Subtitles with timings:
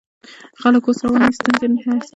[0.61, 2.09] خلک اوس رواني ستونزې احساسوي.